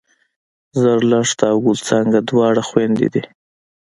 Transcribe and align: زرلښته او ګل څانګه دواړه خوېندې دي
زرلښته 0.81 1.45
او 1.51 1.57
ګل 1.65 1.77
څانګه 1.87 2.19
دواړه 2.29 2.61
خوېندې 2.67 3.07
دي 3.13 3.23